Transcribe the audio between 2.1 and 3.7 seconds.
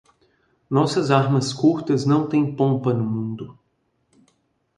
têm pompa no mundo.